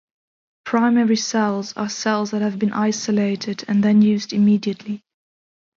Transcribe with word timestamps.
Primary 0.65 1.15
cells 1.15 1.73
are 1.77 1.87
cells 1.87 2.31
that 2.31 2.41
have 2.41 2.57
been 2.57 2.73
isolated 2.73 3.63
and 3.67 3.83
then 3.83 4.01
used 4.01 4.33
immediately. 4.33 5.03